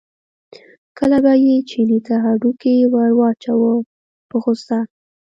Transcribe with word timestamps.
کله 0.97 1.17
به 1.23 1.33
یې 1.43 1.55
چیني 1.69 1.99
ته 2.07 2.13
هډوکی 2.23 2.75
ور 2.93 3.09
واچاوه 3.19 3.71
په 4.29 4.35
غوسه. 4.43 4.79